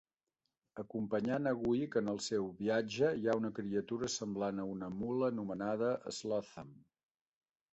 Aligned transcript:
Acompanyant 0.83 1.49
a 1.49 1.51
Wik 1.71 1.97
en 2.01 2.09
el 2.13 2.17
seu 2.27 2.49
viatge, 2.61 3.11
hi 3.19 3.27
ha 3.29 3.35
una 3.41 3.51
criatura 3.59 4.09
semblant 4.15 4.63
a 4.65 4.67
una 4.71 4.91
mula 4.97 5.31
anomenada 5.35 5.93
Slotham. 6.23 6.75